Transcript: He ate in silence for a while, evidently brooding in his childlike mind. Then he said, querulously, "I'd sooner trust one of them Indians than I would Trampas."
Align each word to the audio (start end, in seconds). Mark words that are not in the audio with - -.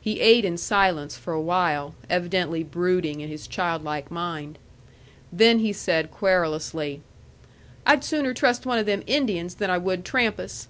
He 0.00 0.18
ate 0.18 0.44
in 0.44 0.56
silence 0.58 1.16
for 1.16 1.32
a 1.32 1.40
while, 1.40 1.94
evidently 2.08 2.64
brooding 2.64 3.20
in 3.20 3.28
his 3.28 3.46
childlike 3.46 4.10
mind. 4.10 4.58
Then 5.32 5.60
he 5.60 5.72
said, 5.72 6.10
querulously, 6.10 7.00
"I'd 7.86 8.02
sooner 8.02 8.34
trust 8.34 8.66
one 8.66 8.80
of 8.80 8.86
them 8.86 9.04
Indians 9.06 9.54
than 9.54 9.70
I 9.70 9.78
would 9.78 10.04
Trampas." 10.04 10.66